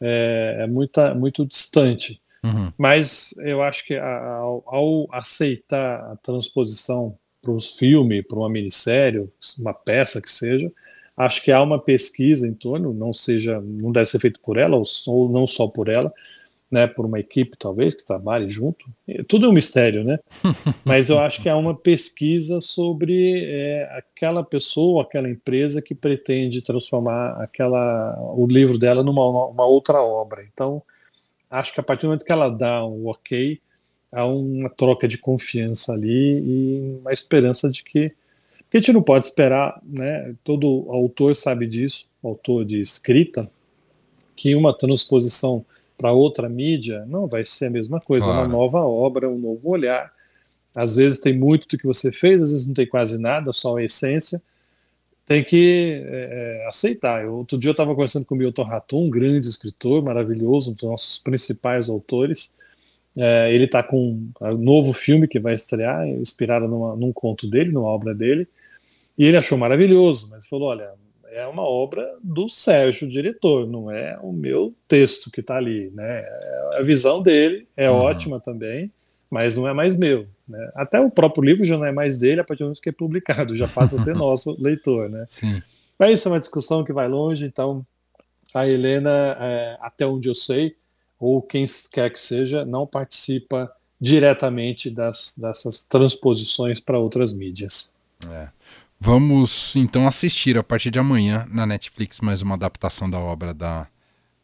é, 0.00 0.56
é 0.60 0.66
muita, 0.66 1.14
muito 1.14 1.46
distante. 1.46 2.20
Uhum. 2.42 2.72
Mas 2.76 3.32
eu 3.38 3.62
acho 3.62 3.86
que 3.86 3.96
ao, 3.96 4.64
ao 4.66 5.08
aceitar 5.12 6.00
a 6.12 6.16
transposição 6.16 7.16
para 7.42 7.50
os 7.50 7.76
filmes, 7.76 8.24
para 8.26 8.38
uma 8.38 8.48
minissérie, 8.48 9.28
uma 9.58 9.74
peça 9.74 10.22
que 10.22 10.30
seja, 10.30 10.70
acho 11.16 11.42
que 11.42 11.50
há 11.50 11.60
uma 11.60 11.78
pesquisa 11.78 12.46
em 12.46 12.54
torno, 12.54 12.94
não 12.94 13.12
seja, 13.12 13.60
não 13.60 13.90
deve 13.90 14.06
ser 14.06 14.20
feito 14.20 14.40
por 14.40 14.56
ela 14.56 14.76
ou, 14.76 14.84
ou 15.08 15.28
não 15.28 15.46
só 15.46 15.66
por 15.66 15.88
ela, 15.88 16.12
né, 16.70 16.86
por 16.86 17.04
uma 17.04 17.20
equipe 17.20 17.54
talvez 17.58 17.94
que 17.94 18.04
trabalhe 18.04 18.48
junto. 18.48 18.86
Tudo 19.28 19.44
é 19.44 19.48
um 19.50 19.52
mistério, 19.52 20.02
né? 20.02 20.18
Mas 20.86 21.10
eu 21.10 21.18
acho 21.18 21.42
que 21.42 21.48
há 21.50 21.54
uma 21.54 21.74
pesquisa 21.74 22.62
sobre 22.62 23.44
é, 23.44 23.84
aquela 23.92 24.42
pessoa, 24.42 25.02
aquela 25.02 25.28
empresa 25.28 25.82
que 25.82 25.94
pretende 25.94 26.62
transformar 26.62 27.32
aquela 27.42 28.16
o 28.34 28.46
livro 28.46 28.78
dela 28.78 29.02
numa 29.02 29.48
uma 29.50 29.66
outra 29.66 30.00
obra. 30.02 30.42
Então, 30.50 30.82
acho 31.50 31.74
que 31.74 31.80
a 31.80 31.82
partir 31.82 32.02
do 32.02 32.06
momento 32.06 32.24
que 32.24 32.32
ela 32.32 32.48
dá 32.48 32.82
um 32.86 33.06
ok, 33.06 33.60
há 34.12 34.26
uma 34.26 34.70
troca 34.70 35.08
de 35.08 35.18
confiança 35.18 35.94
ali 35.94 36.38
e 36.38 36.98
uma 37.00 37.12
esperança 37.12 37.70
de 37.70 37.82
que 37.82 38.12
porque 38.72 38.78
a 38.78 38.80
gente 38.80 38.94
não 38.94 39.02
pode 39.02 39.26
esperar, 39.26 39.78
né? 39.84 40.34
Todo 40.42 40.86
autor 40.88 41.36
sabe 41.36 41.66
disso, 41.66 42.08
autor 42.24 42.64
de 42.64 42.80
escrita, 42.80 43.46
que 44.34 44.54
uma 44.54 44.72
transposição 44.72 45.62
para 45.98 46.10
outra 46.10 46.48
mídia, 46.48 47.04
não 47.04 47.26
vai 47.26 47.44
ser 47.44 47.66
a 47.66 47.70
mesma 47.70 48.00
coisa, 48.00 48.24
claro. 48.24 48.40
uma 48.40 48.48
nova 48.48 48.78
obra, 48.78 49.28
um 49.28 49.38
novo 49.38 49.68
olhar. 49.68 50.10
Às 50.74 50.96
vezes 50.96 51.18
tem 51.18 51.38
muito 51.38 51.68
do 51.68 51.76
que 51.76 51.86
você 51.86 52.10
fez, 52.10 52.40
às 52.40 52.50
vezes 52.50 52.66
não 52.66 52.72
tem 52.72 52.86
quase 52.86 53.20
nada, 53.20 53.52
só 53.52 53.76
a 53.76 53.84
essência. 53.84 54.40
Tem 55.26 55.44
que 55.44 56.02
é, 56.06 56.62
é 56.62 56.66
aceitar. 56.66 57.22
Eu, 57.22 57.34
outro 57.34 57.58
dia 57.58 57.68
eu 57.68 57.72
estava 57.72 57.90
conversando 57.90 58.24
com 58.24 58.34
o 58.34 58.38
Milton 58.38 58.64
Ratum, 58.64 59.04
um 59.04 59.10
grande 59.10 59.48
escritor, 59.48 60.02
maravilhoso, 60.02 60.70
um 60.70 60.74
dos 60.74 60.88
nossos 60.88 61.18
principais 61.18 61.90
autores. 61.90 62.54
É, 63.16 63.52
ele 63.52 63.64
está 63.64 63.82
com 63.82 64.30
um 64.40 64.56
novo 64.56 64.92
filme 64.92 65.28
que 65.28 65.38
vai 65.38 65.52
estrear, 65.54 66.08
inspirado 66.08 66.66
numa, 66.66 66.96
num 66.96 67.12
conto 67.12 67.48
dele, 67.48 67.70
numa 67.70 67.88
obra 67.88 68.14
dele, 68.14 68.48
e 69.18 69.26
ele 69.26 69.36
achou 69.36 69.58
maravilhoso, 69.58 70.28
mas 70.30 70.46
falou: 70.46 70.68
olha, 70.68 70.90
é 71.30 71.46
uma 71.46 71.62
obra 71.62 72.14
do 72.22 72.48
Sérgio, 72.48 73.08
diretor, 73.08 73.66
não 73.66 73.90
é 73.90 74.18
o 74.22 74.32
meu 74.32 74.74
texto 74.88 75.30
que 75.30 75.40
está 75.40 75.56
ali, 75.56 75.90
né? 75.94 76.24
A 76.74 76.82
visão 76.82 77.22
dele 77.22 77.66
é 77.76 77.90
uhum. 77.90 77.96
ótima 77.96 78.40
também, 78.40 78.90
mas 79.30 79.56
não 79.56 79.66
é 79.68 79.72
mais 79.72 79.96
meu. 79.96 80.26
Né? 80.46 80.70
Até 80.74 81.00
o 81.00 81.10
próprio 81.10 81.44
livro 81.44 81.64
já 81.64 81.78
não 81.78 81.86
é 81.86 81.92
mais 81.92 82.18
dele 82.18 82.40
a 82.40 82.44
partir 82.44 82.60
do 82.60 82.66
momento 82.66 82.82
que 82.82 82.90
é 82.90 82.92
publicado, 82.92 83.54
já 83.54 83.66
passa 83.66 83.96
a 83.96 83.98
ser 83.98 84.14
nosso 84.16 84.56
leitor, 84.60 85.08
né? 85.08 85.24
Sim. 85.26 85.62
Mas 85.98 86.18
isso 86.18 86.28
é 86.28 86.32
uma 86.32 86.40
discussão 86.40 86.84
que 86.84 86.92
vai 86.92 87.08
longe, 87.08 87.46
então 87.46 87.86
a 88.54 88.68
Helena, 88.68 89.36
é, 89.40 89.78
até 89.80 90.06
onde 90.06 90.28
eu 90.28 90.34
sei, 90.34 90.76
ou 91.22 91.40
quem 91.40 91.64
quer 91.92 92.12
que 92.12 92.20
seja, 92.20 92.64
não 92.64 92.84
participa 92.84 93.72
diretamente 94.00 94.90
das, 94.90 95.34
dessas 95.38 95.84
transposições 95.84 96.80
para 96.80 96.98
outras 96.98 97.32
mídias. 97.32 97.94
É. 98.28 98.48
Vamos 98.98 99.76
então 99.76 100.08
assistir 100.08 100.58
a 100.58 100.64
partir 100.64 100.90
de 100.90 100.98
amanhã 100.98 101.46
na 101.48 101.64
Netflix 101.64 102.20
mais 102.20 102.42
uma 102.42 102.56
adaptação 102.56 103.08
da 103.08 103.20
obra 103.20 103.54
da 103.54 103.86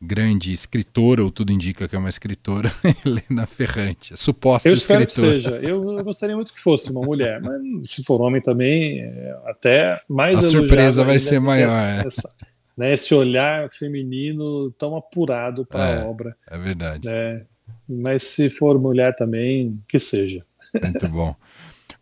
grande 0.00 0.52
escritora, 0.52 1.24
ou 1.24 1.32
tudo 1.32 1.52
indica 1.52 1.88
que 1.88 1.96
é 1.96 1.98
uma 1.98 2.08
escritora, 2.08 2.72
Helena 3.04 3.46
Ferrante, 3.46 4.16
suposta 4.16 4.68
eu 4.68 4.74
escritora. 4.74 5.06
que 5.06 5.42
seja. 5.42 5.56
Eu, 5.56 5.98
eu, 5.98 6.04
gostaria 6.04 6.36
muito 6.36 6.54
que 6.54 6.60
fosse 6.60 6.92
uma 6.92 7.00
mulher, 7.00 7.40
mas 7.42 7.90
se 7.90 8.04
for 8.04 8.20
homem 8.20 8.40
também, 8.40 9.00
é 9.00 9.36
até 9.46 10.00
mais 10.08 10.38
A 10.38 10.42
surpresa 10.48 11.02
vai 11.02 11.18
ser 11.18 11.40
maior. 11.40 11.66
Essa, 11.66 12.02
é. 12.02 12.06
essa, 12.06 12.34
né, 12.78 12.94
esse 12.94 13.12
olhar 13.12 13.68
feminino 13.68 14.70
tão 14.78 14.96
apurado 14.96 15.66
para 15.66 15.84
a 15.84 15.88
é, 15.88 16.04
obra. 16.04 16.36
É 16.48 16.56
verdade. 16.56 17.08
Né? 17.08 17.44
Mas 17.88 18.22
se 18.22 18.48
for 18.48 18.78
mulher 18.78 19.16
também, 19.16 19.82
que 19.88 19.98
seja. 19.98 20.46
Muito 20.80 21.08
bom. 21.08 21.34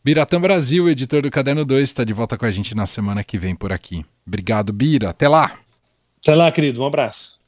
Biratã 0.05 0.39
Brasil, 0.39 0.89
editor 0.89 1.23
do 1.23 1.31
Caderno 1.31 1.65
2, 1.65 1.83
está 1.83 2.05
de 2.05 2.13
volta 2.13 2.37
com 2.37 2.45
a 2.45 2.53
gente 2.53 2.75
na 2.75 2.85
semana 2.85 3.25
que 3.25 3.39
vem 3.39 3.57
por 3.57 3.73
aqui. 3.73 4.05
Obrigado, 4.27 4.73
Bira. 4.73 5.09
Até 5.09 5.27
lá. 5.27 5.59
Até 6.19 6.35
lá, 6.35 6.53
querido. 6.53 6.83
Um 6.83 6.87
abraço. 6.87 7.41